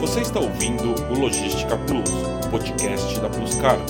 [0.00, 2.10] Você está ouvindo o Logística Plus,
[2.50, 3.84] podcast da Plus Cargo.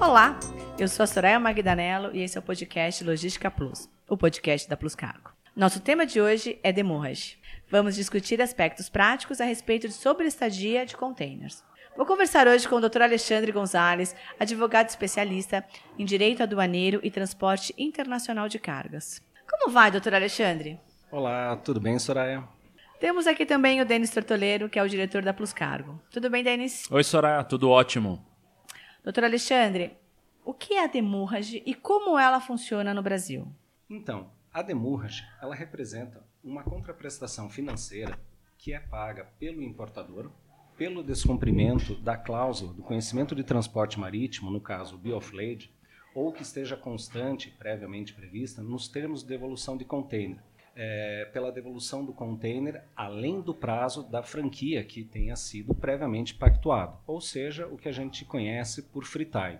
[0.00, 0.38] Olá,
[0.78, 4.76] eu sou a Soraya Magdanello e esse é o podcast Logística Plus, o podcast da
[4.76, 5.30] Plus Cargo.
[5.54, 7.38] Nosso tema de hoje é demurrage.
[7.68, 11.62] Vamos discutir aspectos práticos a respeito de sobreestadia de containers.
[11.96, 13.02] Vou conversar hoje com o Dr.
[13.02, 15.64] Alexandre Gonzalez, advogado especialista
[15.96, 19.22] em Direito Aduaneiro e Transporte Internacional de Cargas.
[19.48, 20.80] Como vai, doutor Alexandre?
[21.12, 22.44] Olá, tudo bem, Soraya?
[23.00, 26.00] Temos aqui também o Denis Tortoleiro, que é o diretor da Plus Cargo.
[26.08, 26.88] Tudo bem, Denis?
[26.88, 28.24] Oi, Soraya, tudo ótimo.
[29.02, 29.96] Doutor Alexandre,
[30.44, 33.48] o que é a demurrage e como ela funciona no Brasil?
[33.88, 38.16] Então, a demurrage, ela representa uma contraprestação financeira
[38.56, 40.30] que é paga pelo importador
[40.76, 45.74] pelo descumprimento da cláusula do conhecimento de transporte marítimo, no caso o bioflade,
[46.14, 50.38] ou que esteja constante, previamente prevista, nos termos de devolução de container
[50.82, 56.96] é, pela devolução do container além do prazo da franquia que tenha sido previamente pactuado,
[57.06, 59.58] ou seja, o que a gente conhece por free time.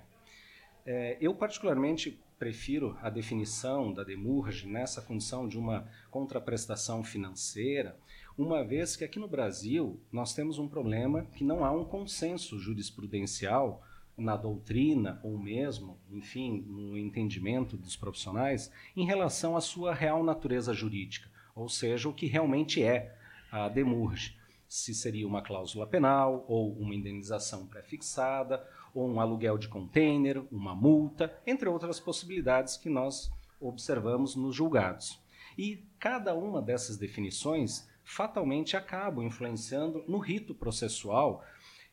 [0.86, 7.98] É, eu particularmente prefiro a definição da demurge nessa condição de uma contraprestação financeira,
[8.38, 12.58] uma vez que aqui no Brasil nós temos um problema que não há um consenso
[12.58, 13.82] jurisprudencial
[14.20, 20.74] na doutrina ou mesmo, enfim, no entendimento dos profissionais em relação à sua real natureza
[20.74, 23.16] jurídica, ou seja, o que realmente é
[23.50, 24.38] a demurge.
[24.68, 30.74] Se seria uma cláusula penal, ou uma indenização pré-fixada, ou um aluguel de container, uma
[30.74, 35.20] multa, entre outras possibilidades que nós observamos nos julgados.
[35.58, 41.44] E cada uma dessas definições fatalmente acabam influenciando no rito processual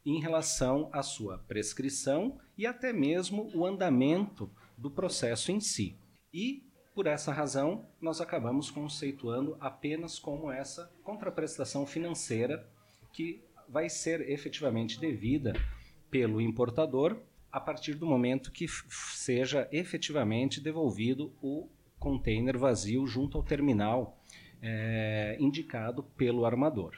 [0.10, 5.98] em relação à sua prescrição e até mesmo o andamento do processo em si.
[6.34, 6.64] E,
[6.96, 12.66] por essa razão, nós acabamos conceituando apenas como essa contraprestação financeira
[13.12, 15.54] que vai ser efetivamente devida
[16.10, 17.18] pelo importador
[17.52, 21.68] a partir do momento que seja efetivamente devolvido o
[22.00, 24.18] container vazio junto ao terminal
[24.62, 26.96] é, indicado pelo armador.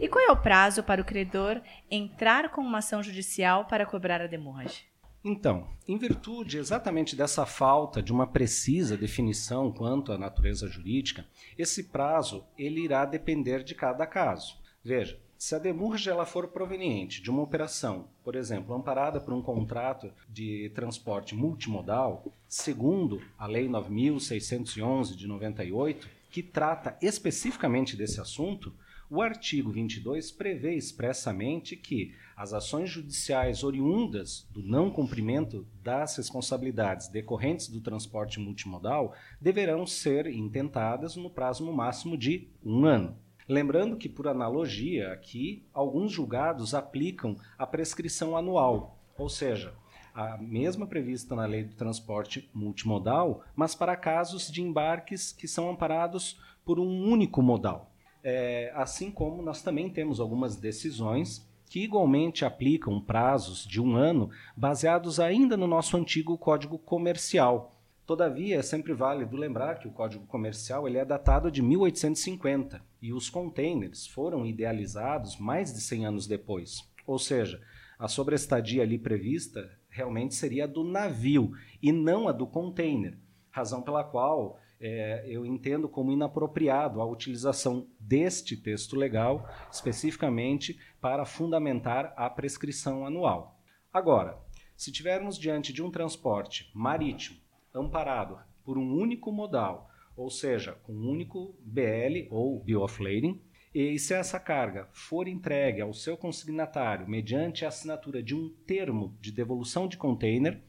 [0.00, 4.20] E qual é o prazo para o credor entrar com uma ação judicial para cobrar
[4.20, 4.86] a demurrage?
[5.24, 11.26] Então, em virtude exatamente dessa falta de uma precisa definição quanto à natureza jurídica,
[11.56, 14.56] esse prazo ele irá depender de cada caso.
[14.82, 19.42] Veja, se a demurge ela for proveniente de uma operação, por exemplo, amparada por um
[19.42, 28.74] contrato de transporte multimodal, segundo a Lei 9611 de 98, que trata especificamente desse assunto,
[29.10, 37.08] o artigo 22 prevê expressamente que as ações judiciais oriundas do não cumprimento das responsabilidades
[37.08, 43.16] decorrentes do transporte multimodal deverão ser intentadas no prazo no máximo de um ano.
[43.48, 49.72] Lembrando que, por analogia, aqui, alguns julgados aplicam a prescrição anual, ou seja,
[50.14, 55.70] a mesma prevista na lei do transporte multimodal, mas para casos de embarques que são
[55.70, 57.87] amparados por um único modal.
[58.30, 64.28] É, assim como nós também temos algumas decisões que igualmente aplicam prazos de um ano
[64.54, 67.74] baseados ainda no nosso antigo Código Comercial.
[68.04, 73.14] Todavia, é sempre válido lembrar que o Código Comercial ele é datado de 1850 e
[73.14, 76.86] os containers foram idealizados mais de 100 anos depois.
[77.06, 77.58] Ou seja,
[77.98, 81.52] a sobrestadia ali prevista realmente seria a do navio
[81.82, 83.16] e não a do container,
[83.50, 91.24] razão pela qual é, eu entendo como inapropriado a utilização deste texto legal especificamente para
[91.24, 93.60] fundamentar a prescrição anual.
[93.92, 94.38] Agora,
[94.76, 97.38] se tivermos diante de um transporte marítimo
[97.74, 103.40] amparado por um único modal, ou seja, com um único BL ou Bill of Lading,
[103.74, 109.16] e se essa carga for entregue ao seu consignatário mediante a assinatura de um termo
[109.20, 110.62] de devolução de container,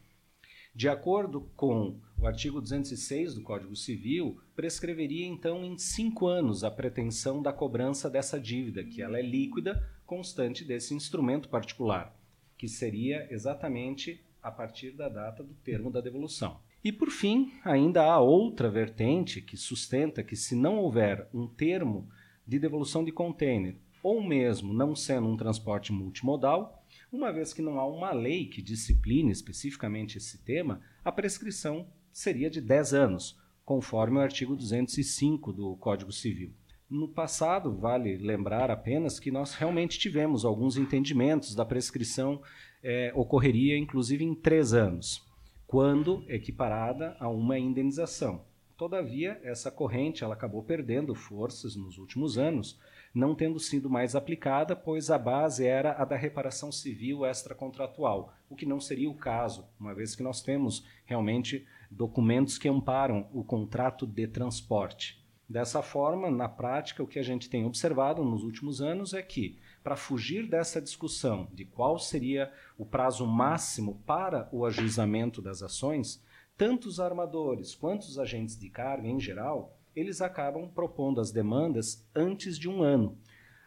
[0.74, 6.72] de acordo com o artigo 206 do Código Civil, prescreveria então em cinco anos a
[6.72, 12.16] pretensão da cobrança dessa dívida, que ela é líquida, constante desse instrumento particular,
[12.58, 16.60] que seria exatamente a partir da data do termo da devolução.
[16.84, 22.10] E por fim, ainda há outra vertente que sustenta que se não houver um termo
[22.48, 26.79] de devolução de container, ou mesmo não sendo um transporte multimodal,
[27.12, 32.50] uma vez que não há uma lei que discipline especificamente esse tema, a prescrição seria
[32.50, 36.54] de 10 anos, conforme o artigo 205 do Código Civil.
[36.90, 42.42] No passado, vale lembrar apenas que nós realmente tivemos alguns entendimentos da prescrição
[42.82, 45.24] é, ocorreria inclusive em três anos,
[45.68, 48.44] quando equiparada a uma indenização.
[48.76, 52.80] Todavia, essa corrente ela acabou perdendo forças nos últimos anos,
[53.14, 58.56] não tendo sido mais aplicada, pois a base era a da reparação civil extracontratual, o
[58.56, 63.44] que não seria o caso, uma vez que nós temos realmente documentos que amparam o
[63.44, 65.20] contrato de transporte.
[65.48, 69.58] Dessa forma, na prática, o que a gente tem observado nos últimos anos é que,
[69.84, 76.24] para fugir dessa discussão de qual seria o prazo máximo para o ajuizamento das ações,
[76.56, 82.08] tanto os armadores quanto os agentes de carga em geral, eles acabam propondo as demandas
[82.16, 83.18] antes de um ano.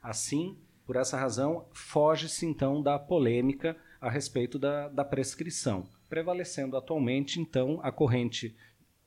[0.03, 7.41] Assim, por essa razão, foge-se então da polêmica a respeito da, da prescrição, prevalecendo atualmente
[7.41, 8.57] então a corrente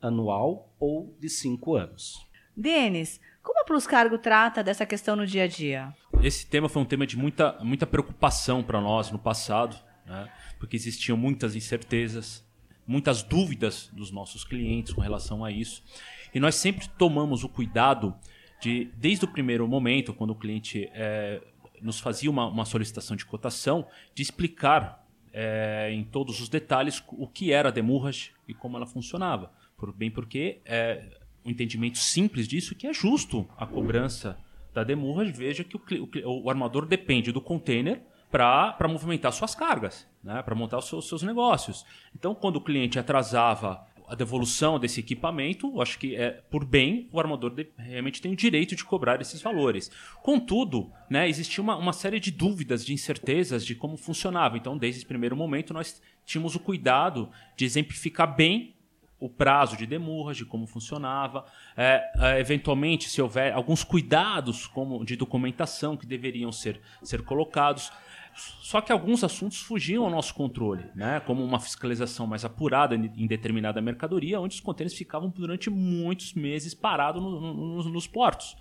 [0.02, 2.26] anual ou de cinco anos.
[2.56, 5.94] Denis, como a Plus Cargo trata dessa questão no dia a dia?
[6.22, 10.32] Esse tema foi um tema de muita, muita preocupação para nós no passado, né?
[10.58, 12.44] porque existiam muitas incertezas,
[12.88, 15.84] muitas dúvidas dos nossos clientes com relação a isso.
[16.36, 18.14] E nós sempre tomamos o cuidado
[18.60, 21.42] de, desde o primeiro momento, quando o cliente é,
[21.82, 27.26] nos fazia uma, uma, solicitação de cotação, de explicar é, em todos os detalhes o
[27.26, 29.50] que era a demurrage e como ela funcionava.
[29.78, 34.38] Por, bem porque é, um entendimento simples disso que é justo a cobrança
[34.74, 35.24] da demurra.
[35.24, 35.82] Veja que o,
[36.26, 40.44] o, o armador depende do container para movimentar suas cargas, né?
[40.44, 41.86] para montar os seus, seus, negócios.
[42.14, 47.20] Então, quando o cliente atrasava a devolução desse equipamento, acho que é por bem o
[47.20, 49.92] armador de, realmente tem o direito de cobrar esses valores.
[50.22, 54.58] Contudo, né, existia uma, uma série de dúvidas, de incertezas de como funcionava.
[54.58, 58.76] Então, desde esse primeiro momento, nós tínhamos o cuidado de exemplificar bem
[59.20, 65.04] o prazo de demurra, de como funcionava, é, é, eventualmente se houver alguns cuidados como
[65.06, 67.92] de documentação que deveriam ser, ser colocados.
[68.36, 71.22] Só que alguns assuntos fugiam ao nosso controle, né?
[71.22, 76.74] como uma fiscalização mais apurada em determinada mercadoria, onde os contêineres ficavam durante muitos meses
[76.74, 78.58] parados no, no, nos portos.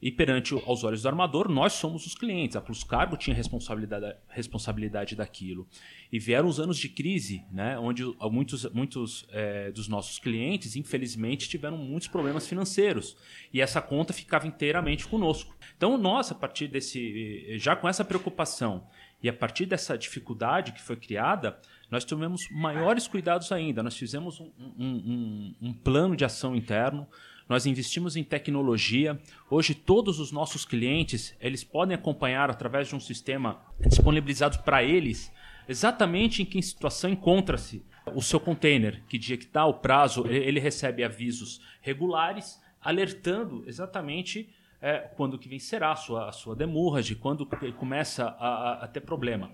[0.00, 2.56] E perante aos olhos do armador, nós somos os clientes.
[2.56, 5.66] A Plus Cargo tinha responsabilidade, responsabilidade daquilo.
[6.12, 11.48] E vieram os anos de crise, né, onde muitos, muitos é, dos nossos clientes, infelizmente,
[11.48, 13.16] tiveram muitos problemas financeiros.
[13.52, 15.56] E essa conta ficava inteiramente conosco.
[15.76, 17.58] Então, nós, a partir desse.
[17.58, 18.86] já com essa preocupação
[19.22, 21.58] e a partir dessa dificuldade que foi criada,
[21.90, 23.82] nós tivemos maiores cuidados ainda.
[23.82, 27.08] Nós fizemos um, um, um, um plano de ação interno
[27.48, 29.18] nós investimos em tecnologia.
[29.50, 35.32] Hoje todos os nossos clientes, eles podem acompanhar através de um sistema disponibilizado para eles
[35.66, 37.84] exatamente em que situação encontra-se
[38.14, 44.48] o seu container, que dia que está, o prazo, ele recebe avisos regulares, alertando exatamente
[44.80, 47.46] é, quando que vencerá a sua, a sua demurra, de quando
[47.76, 49.50] começa a, a, ter problema.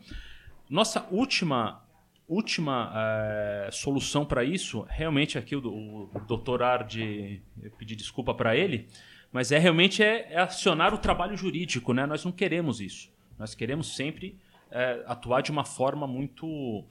[0.68, 1.82] Nossa última
[2.26, 8.56] última uh, solução para isso, realmente aqui o, o, doutor Arde, eu pedi desculpa para
[8.56, 8.88] ele,
[9.30, 12.06] mas é realmente é, é, acionar o trabalho jurídico, né?
[12.06, 13.12] Nós não queremos isso.
[13.38, 14.38] Nós queremos sempre
[14.70, 16.84] uh, atuar de uma forma muito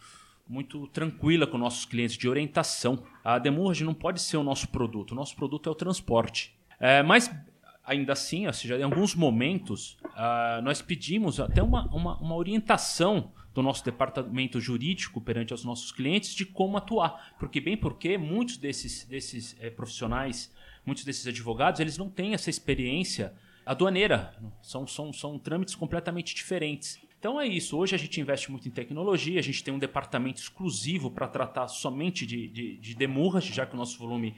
[0.45, 3.03] muito tranquila com nossos clientes, de orientação.
[3.24, 6.53] A demurge não pode ser o nosso produto, o nosso produto é o transporte.
[6.75, 7.33] Uh, mas
[7.85, 9.97] ainda assim, ou seja, em alguns momentos,
[10.63, 16.33] nós pedimos até uma, uma, uma orientação do nosso departamento jurídico perante os nossos clientes
[16.33, 17.35] de como atuar.
[17.38, 20.51] Porque, bem porque muitos desses, desses é, profissionais,
[20.85, 23.33] muitos desses advogados, eles não têm essa experiência
[23.65, 24.35] aduaneira.
[24.61, 26.99] São, são, são trâmites completamente diferentes.
[27.19, 27.78] Então é isso.
[27.78, 31.68] Hoje a gente investe muito em tecnologia, a gente tem um departamento exclusivo para tratar
[31.68, 34.35] somente de, de, de demurras, já que o nosso volume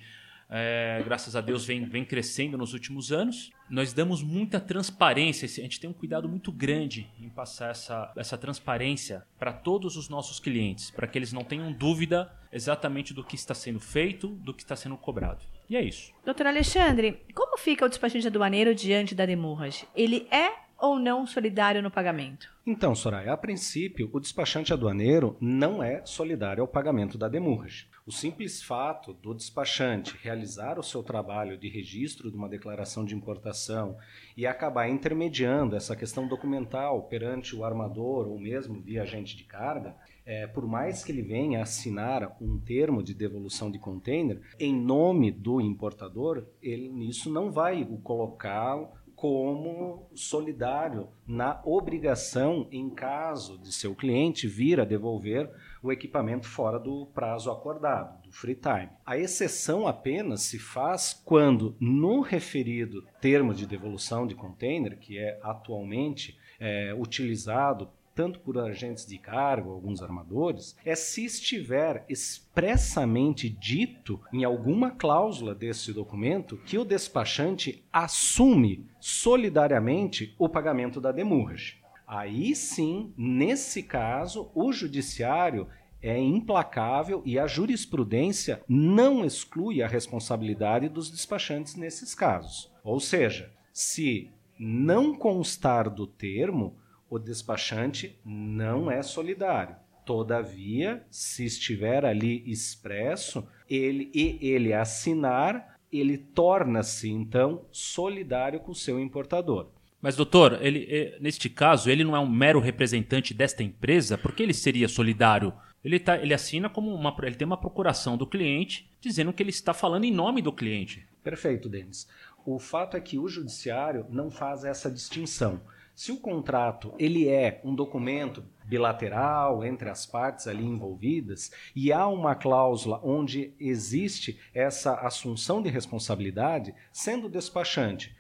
[0.50, 3.52] é, graças a Deus, vem, vem crescendo nos últimos anos.
[3.70, 8.38] Nós damos muita transparência, a gente tem um cuidado muito grande em passar essa, essa
[8.38, 13.36] transparência para todos os nossos clientes, para que eles não tenham dúvida exatamente do que
[13.36, 15.44] está sendo feito, do que está sendo cobrado.
[15.68, 16.14] E é isso.
[16.24, 19.86] Doutor Alexandre, como fica o despachante aduaneiro diante da demurras?
[19.96, 22.50] Ele é ou não solidário no pagamento?
[22.66, 27.88] Então, Soraya, a princípio, o despachante aduaneiro não é solidário ao pagamento da demurrage.
[28.08, 33.16] O simples fato do despachante realizar o seu trabalho de registro de uma declaração de
[33.16, 33.98] importação
[34.38, 39.96] e acabar intermediando essa questão documental perante o armador ou mesmo via agente de carga,
[40.24, 45.32] é, por mais que ele venha assinar um termo de devolução de container, em nome
[45.32, 53.74] do importador, ele nisso não vai o colocar como solidário na obrigação, em caso de
[53.74, 55.50] seu cliente vir a devolver
[55.82, 58.90] o equipamento fora do prazo acordado, do free time.
[59.06, 65.40] A exceção apenas se faz quando, no referido termo de devolução de container, que é
[65.42, 74.22] atualmente é, utilizado tanto por agentes de carga, alguns armadores, é se estiver expressamente dito
[74.32, 81.76] em alguma cláusula desse documento que o despachante assume solidariamente o pagamento da demurragem.
[82.08, 85.68] Aí sim, nesse caso, o judiciário
[86.02, 92.72] é implacável e a jurisprudência não exclui a responsabilidade dos despachantes nesses casos.
[92.84, 96.78] Ou seja, se não constar do termo,
[97.10, 99.76] o despachante não é solidário.
[100.06, 108.76] Todavia, se estiver ali expresso, ele e ele assinar, ele torna-se então solidário com o
[108.76, 109.70] seu importador.
[110.02, 114.18] Mas, doutor, ele, eh, neste caso, ele não é um mero representante desta empresa?
[114.18, 115.52] Por que ele seria solidário?
[115.84, 117.16] Ele, tá, ele assina como uma.
[117.24, 121.08] Ele tem uma procuração do cliente dizendo que ele está falando em nome do cliente.
[121.24, 122.08] Perfeito, Denis.
[122.46, 125.60] O fato é que o judiciário não faz essa distinção.
[125.96, 132.06] Se o contrato ele é um documento bilateral entre as partes ali envolvidas e há
[132.08, 138.14] uma cláusula onde existe essa assunção de responsabilidade, sendo despachante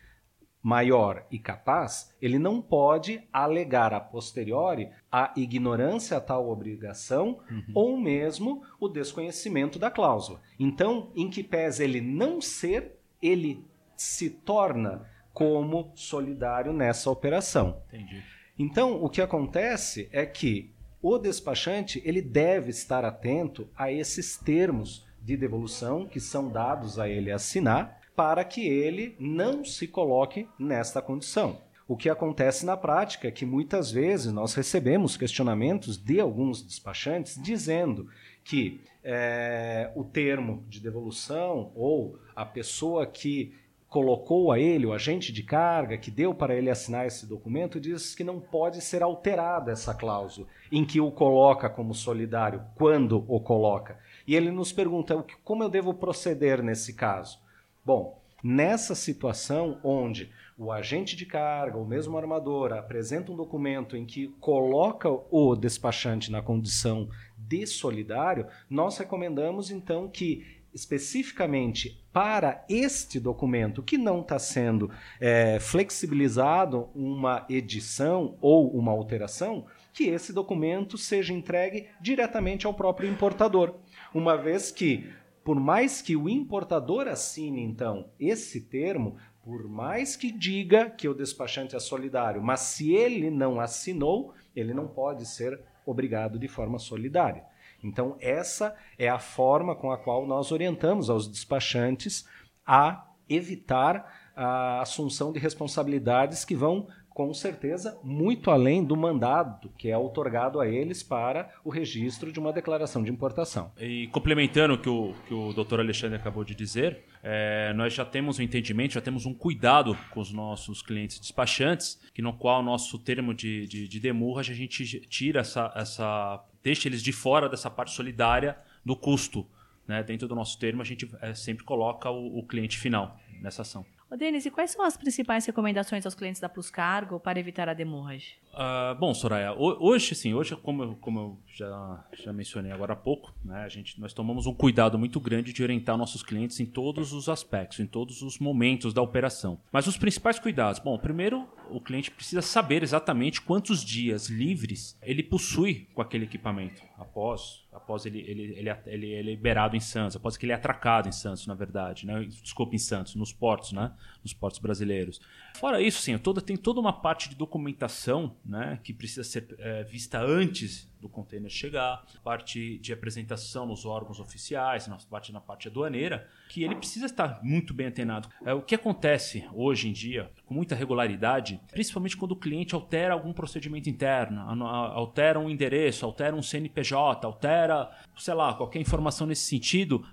[0.63, 7.71] maior e capaz, ele não pode alegar a posteriori a ignorância a tal obrigação uhum.
[7.75, 10.41] ou mesmo o desconhecimento da cláusula.
[10.57, 13.63] Então, em que pese ele não ser, ele
[13.95, 17.81] se torna como solidário nessa operação.
[17.93, 18.23] Entendi.
[18.57, 25.05] Então, o que acontece é que o despachante ele deve estar atento a esses termos
[25.21, 31.01] de devolução que são dados a ele assinar para que ele não se coloque nesta
[31.01, 31.59] condição.
[31.87, 37.39] O que acontece na prática é que muitas vezes nós recebemos questionamentos de alguns despachantes
[37.39, 38.09] dizendo
[38.43, 43.53] que é, o termo de devolução ou a pessoa que
[43.95, 48.13] colocou a ele, o agente de carga, que deu para ele assinar esse documento, diz
[48.13, 53.39] que não pode ser alterada essa cláusula, em que o coloca como solidário, quando o
[53.39, 53.97] coloca.
[54.27, 57.39] E ele nos pergunta como eu devo proceder nesse caso.
[57.85, 64.05] Bom, nessa situação onde o agente de carga, ou mesmo armador, apresenta um documento em
[64.05, 73.19] que coloca o despachante na condição de solidário, nós recomendamos então que especificamente para este
[73.19, 80.97] documento que não está sendo é, flexibilizado uma edição ou uma alteração, que esse documento
[80.97, 83.75] seja entregue diretamente ao próprio importador,
[84.13, 85.09] uma vez que
[85.43, 91.13] por mais que o importador assine então esse termo, por mais que diga que o
[91.13, 96.79] despachante é solidário, mas se ele não assinou, ele não pode ser obrigado de forma
[96.79, 97.43] solidária.
[97.83, 102.27] Então, essa é a forma com a qual nós orientamos aos despachantes
[102.65, 109.89] a evitar a assunção de responsabilidades que vão com certeza muito além do mandado que
[109.89, 113.71] é otorgado a eles para o registro de uma declaração de importação.
[113.79, 118.03] E complementando o que o, que o doutor Alexandre acabou de dizer, é, nós já
[118.03, 122.61] temos um entendimento, já temos um cuidado com os nossos clientes despachantes, que no qual
[122.61, 126.43] nosso termo de, de, de demurra a gente tira essa, essa.
[126.65, 129.47] Deixa eles de fora dessa parte solidária do custo.
[129.87, 130.01] Né?
[130.01, 133.85] Dentro do nosso termo, a gente é, sempre coloca o, o cliente final nessa ação.
[134.09, 137.67] Ô, Denis, e quais são as principais recomendações aos clientes da Plus Cargo para evitar
[137.69, 138.33] a demurragem?
[138.53, 142.95] Uh, bom, Soraya, hoje, sim, hoje, como eu, como eu já, já mencionei agora há
[142.95, 146.65] pouco, né, a gente, nós tomamos um cuidado muito grande de orientar nossos clientes em
[146.65, 149.59] todos os aspectos, em todos os momentos da operação.
[149.71, 155.23] Mas os principais cuidados, bom, primeiro, o cliente precisa saber exatamente quantos dias livres ele
[155.23, 160.15] possui com aquele equipamento após após ele, ele, ele, ele, ele é liberado em Santos,
[160.15, 162.23] após que ele é atracado em Santos, na verdade, né?
[162.23, 163.91] Desculpa, em Santos, nos portos, né?
[164.25, 165.21] Nos portos brasileiros.
[165.53, 168.79] Fora isso, sim, toda, tem toda uma parte de documentação, né?
[168.83, 174.87] Que precisa ser é, vista antes do container chegar, parte de apresentação nos órgãos oficiais,
[174.87, 178.27] na parte na parte aduaneira, que ele precisa estar muito bem antenado.
[178.43, 183.13] É, o que acontece hoje em dia, com muita regularidade, principalmente quando o cliente altera
[183.13, 189.43] algum procedimento interno, altera um endereço, altera um CNPJ, altera, sei lá, qualquer informação nesse
[189.43, 190.03] sentido,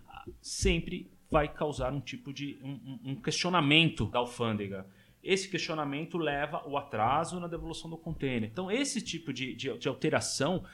[0.41, 4.87] sempre vai causar um tipo de um, um questionamento da alfândega
[5.23, 8.51] esse questionamento leva o atraso na devolução do container.
[8.51, 10.65] Então, esse tipo de, de, de alteração,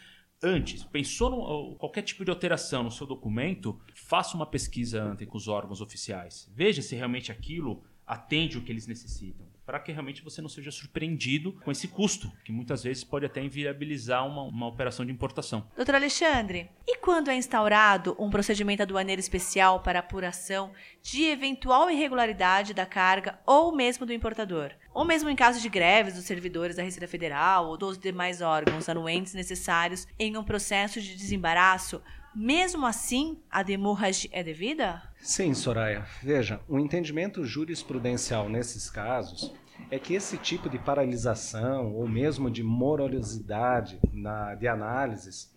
[0.42, 5.36] antes, pensou no, qualquer tipo de alteração no seu documento, faça uma pesquisa antes com
[5.36, 6.50] os órgãos oficiais.
[6.54, 9.46] Veja se realmente aquilo atende o que eles necessitam.
[9.68, 13.44] Para que realmente você não seja surpreendido com esse custo, que muitas vezes pode até
[13.44, 15.68] inviabilizar uma, uma operação de importação.
[15.76, 20.72] Doutor Alexandre, e quando é instaurado um procedimento aduaneiro especial para apuração
[21.02, 24.70] de eventual irregularidade da carga ou mesmo do importador?
[24.94, 28.88] Ou mesmo em caso de greves dos servidores da Receita Federal ou dos demais órgãos
[28.88, 32.02] anuentes necessários em um processo de desembaraço,
[32.34, 35.02] mesmo assim, a demurrage é devida?
[35.20, 36.06] Sim, Soraya.
[36.22, 39.52] Veja, o entendimento jurisprudencial nesses casos
[39.90, 45.52] é que esse tipo de paralisação ou mesmo de morosidade na, de análises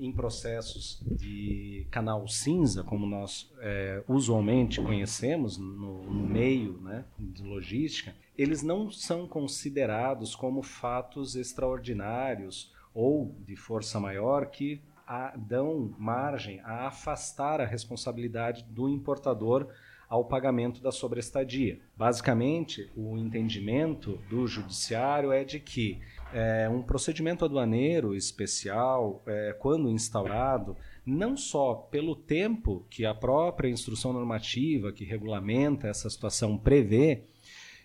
[0.00, 7.42] em processos de canal cinza, como nós é, usualmente conhecemos no, no meio né, de
[7.42, 15.94] logística, eles não são considerados como fatos extraordinários ou de força maior que a, dão
[15.98, 19.66] margem a afastar a responsabilidade do importador
[20.06, 21.80] ao pagamento da sobrestadia.
[21.96, 26.00] Basicamente, o entendimento do judiciário é de que
[26.32, 33.70] é, um procedimento aduaneiro especial, é, quando instaurado, não só pelo tempo que a própria
[33.70, 37.22] instrução normativa que regulamenta essa situação prevê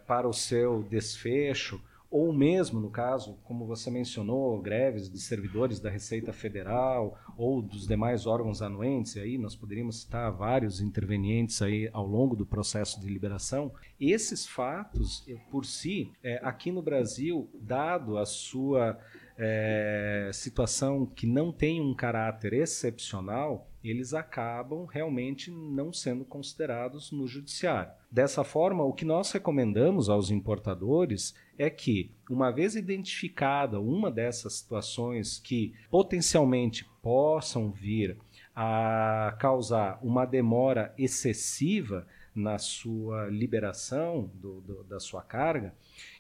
[0.06, 1.82] para o seu desfecho,
[2.14, 7.88] ou mesmo, no caso, como você mencionou, greves de servidores da Receita Federal ou dos
[7.88, 13.08] demais órgãos anuentes, aí nós poderíamos citar vários intervenientes aí ao longo do processo de
[13.08, 13.74] liberação.
[14.00, 19.00] Esses fatos, eh, por si, é, aqui no Brasil, dado a sua
[19.36, 27.28] é, situação que não tem um caráter excepcional, eles acabam realmente não sendo considerados no
[27.28, 27.92] judiciário.
[28.10, 34.54] Dessa forma, o que nós recomendamos aos importadores é que, uma vez identificada uma dessas
[34.54, 38.18] situações que potencialmente possam vir
[38.56, 45.74] a causar uma demora excessiva na sua liberação do, do, da sua carga,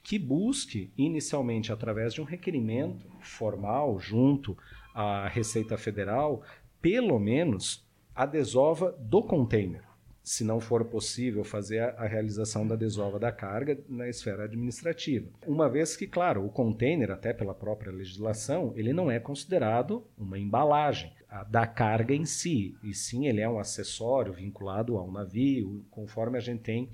[0.03, 4.57] que busque inicialmente através de um requerimento formal junto
[4.93, 6.43] à Receita Federal,
[6.83, 9.81] pelo menos a desova do container
[10.23, 15.27] se não for possível fazer a, realização da desova da carga na esfera administrativa.
[15.45, 20.39] Uma vez que, claro, o container, até pela própria legislação, ele não é considerado uma
[20.39, 21.11] embalagem
[21.49, 26.41] da carga em si, e sim ele é um acessório vinculado ao navio, conforme a
[26.41, 26.89] gente tem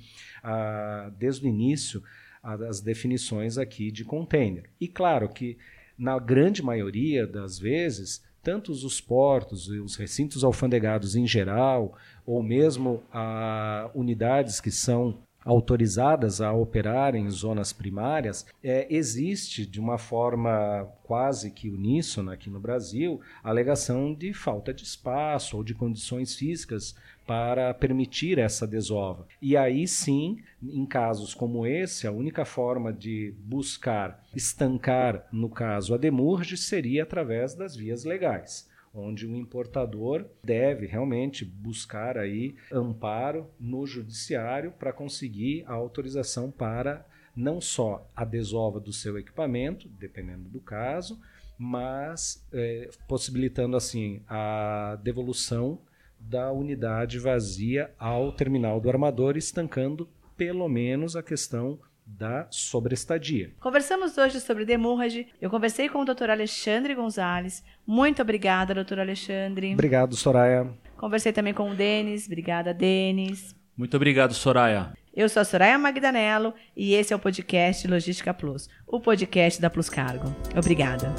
[1.20, 2.02] desde o início
[2.42, 4.72] as definições aqui de container.
[4.82, 5.58] E claro que
[5.96, 12.42] na grande maioria das vezes tanto os portos e os recintos alfandegados em geral, ou
[12.42, 19.98] mesmo a unidades que são autorizadas a operar em zonas primárias, é, existe de uma
[19.98, 25.74] forma quase que uníssona aqui no Brasil a alegação de falta de espaço ou de
[25.74, 29.28] condições físicas para permitir essa desova.
[29.42, 35.94] E aí sim, em casos como esse, a única forma de buscar estancar, no caso,
[35.94, 43.48] a demurge seria através das vias legais onde o importador deve realmente buscar aí amparo
[43.60, 50.50] no judiciário para conseguir a autorização para não só a desova do seu equipamento, dependendo
[50.50, 51.20] do caso,
[51.58, 55.80] mas é, possibilitando assim a devolução
[56.20, 61.80] da unidade vazia ao terminal do armador, estancando pelo menos a questão
[62.18, 63.52] da sobrestadia.
[63.60, 65.28] Conversamos hoje sobre demurrage.
[65.40, 66.30] Eu conversei com o Dr.
[66.30, 67.64] Alexandre Gonzalez.
[67.86, 69.74] Muito obrigada, doutor Alexandre.
[69.74, 70.68] Obrigado, Soraya.
[70.98, 72.26] Conversei também com o Denis.
[72.26, 73.56] Obrigada, Denis.
[73.78, 74.94] Muito obrigado, Soraya.
[75.16, 79.70] Eu sou a Soraya Magdanello e esse é o podcast Logística Plus, o podcast da
[79.70, 80.34] Plus Cargo.
[80.58, 81.14] Obrigada.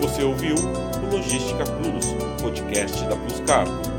[0.00, 2.06] Você ouviu o Logística Plus,
[2.42, 3.91] podcast da Plus Cargo.